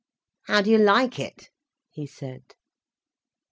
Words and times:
"How 0.47 0.63
do 0.63 0.71
you 0.71 0.79
like 0.79 1.19
it?" 1.19 1.51
he 1.91 2.07
said. 2.07 2.55